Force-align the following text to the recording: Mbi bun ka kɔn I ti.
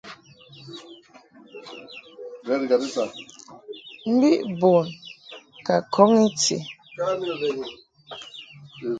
Mbi 4.13 4.31
bun 4.59 4.85
ka 5.65 5.75
kɔn 5.93 6.11
I 6.25 6.25
ti. 6.41 6.57